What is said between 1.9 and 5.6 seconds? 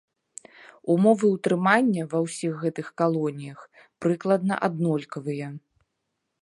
ва ўсіх гэтых калоніях прыкладна аднолькавыя.